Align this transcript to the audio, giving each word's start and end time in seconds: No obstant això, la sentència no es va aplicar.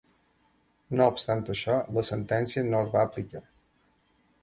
No 1.01 1.07
obstant 1.17 1.45
això, 1.55 1.77
la 1.99 2.07
sentència 2.09 2.67
no 2.73 2.83
es 2.83 2.93
va 2.97 3.07
aplicar. 3.13 3.47